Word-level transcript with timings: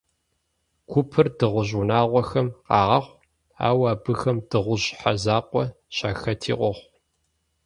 Гупыр 0.89 1.27
дыгъужь 1.37 1.73
унагъуэхэм 1.79 2.47
къагъэхъу, 2.67 3.17
ауэ 3.67 3.85
абыхэм 3.93 4.37
дыгъужь 4.49 4.85
щхьэ 4.87 5.13
закъуэ 5.23 5.63
щахэти 5.95 6.53
къохъу. 6.59 6.87